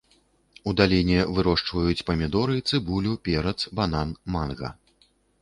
У 0.69 0.71
даліне 0.79 1.19
вырошчваюць 1.35 2.05
памідоры, 2.07 2.57
цыбулю, 2.69 3.13
перац, 3.29 3.55
банан, 3.83 4.09
манга. 4.39 4.75